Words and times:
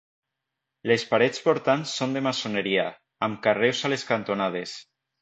Les 0.91 1.05
parets 1.11 1.43
portants 1.49 1.93
són 2.01 2.17
de 2.17 2.25
maçoneria, 2.31 2.89
amb 3.29 3.41
carreus 3.47 3.87
a 3.87 3.97
les 3.97 4.11
cantonades. 4.15 4.79